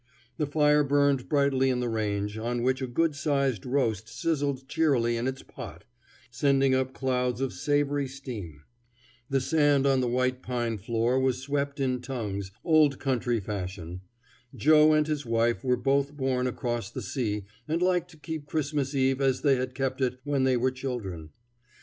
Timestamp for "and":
14.91-15.05, 17.67-17.79